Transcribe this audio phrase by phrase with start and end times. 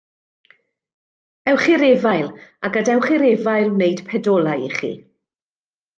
[1.51, 2.25] Ewch i'r efail,
[2.69, 4.91] a gadewch i'r efail wneud pedolau i chi.